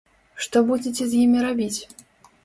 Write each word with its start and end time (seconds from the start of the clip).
Што 0.43 0.61
будзеце 0.69 1.05
з 1.11 1.19
імі 1.25 1.43
рабіць? 1.47 1.79